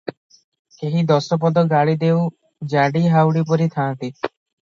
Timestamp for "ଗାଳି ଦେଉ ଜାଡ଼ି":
1.73-3.03